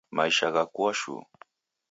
Maisha 0.15 0.47
ghakua 0.53 0.91
shuu. 0.99 1.21